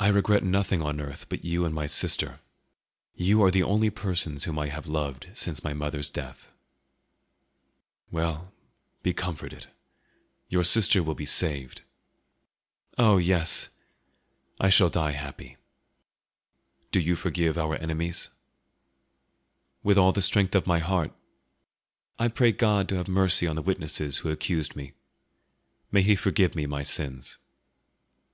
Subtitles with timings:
[0.00, 2.40] "I regret nothing on earth but you and my sister.
[3.14, 6.50] You are the only persons whom I have loved since my mother's death."
[8.10, 8.54] "Well,
[9.02, 9.66] be comforted.
[10.48, 11.82] Your sister will be saved."
[12.96, 13.68] "Oh, yes!
[14.58, 15.58] I shall die happy."
[16.92, 18.30] "Do you forgive our enemies?"
[19.82, 21.12] "With all the strength of my heart.
[22.18, 24.94] I pray God to have mercy on the witnesses who accused me.
[25.90, 27.36] May He forgive me my sins!"